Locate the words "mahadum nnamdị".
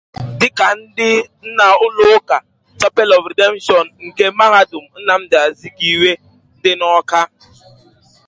4.39-5.37